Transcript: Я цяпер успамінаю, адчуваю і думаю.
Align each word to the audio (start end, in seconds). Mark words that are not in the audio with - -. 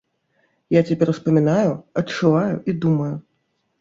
Я 0.75 0.81
цяпер 0.93 1.11
успамінаю, 1.13 1.71
адчуваю 2.03 2.55
і 2.71 2.79
думаю. 2.87 3.11